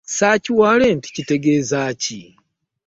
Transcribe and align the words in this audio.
Search 0.19 0.47
warrant 0.57 1.03
kitegeeza 1.13 1.81
ki? 2.01 2.21